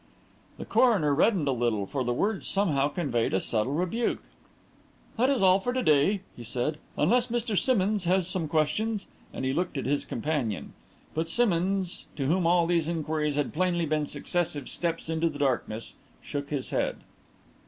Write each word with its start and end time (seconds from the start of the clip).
The 0.57 0.65
coroner 0.65 1.13
reddened 1.13 1.47
a 1.47 1.51
little, 1.51 1.85
for 1.85 2.03
the 2.03 2.11
words 2.11 2.47
somehow 2.47 2.87
conveyed 2.87 3.35
a 3.35 3.39
subtle 3.39 3.73
rebuke. 3.73 4.23
"That 5.15 5.29
is 5.29 5.43
all 5.43 5.59
for 5.59 5.71
to 5.73 5.83
day," 5.83 6.21
he 6.35 6.43
said; 6.43 6.79
"unless 6.97 7.27
Mr. 7.27 7.55
Simmonds 7.55 8.05
has 8.05 8.25
some 8.27 8.47
questions?" 8.47 9.05
and 9.31 9.45
he 9.45 9.53
looked 9.53 9.77
at 9.77 9.85
his 9.85 10.03
companion. 10.05 10.73
But 11.13 11.29
Simmonds, 11.29 12.07
to 12.15 12.25
whom 12.25 12.47
all 12.47 12.65
these 12.65 12.87
inquiries 12.87 13.35
had 13.35 13.53
plainly 13.53 13.85
been 13.85 14.07
successive 14.07 14.67
steps 14.69 15.07
into 15.07 15.29
the 15.29 15.37
darkness, 15.37 15.93
shook 16.19 16.49
his 16.49 16.71
head. 16.71 16.95